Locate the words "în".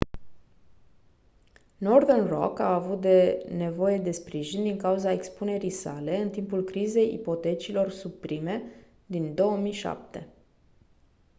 6.21-6.29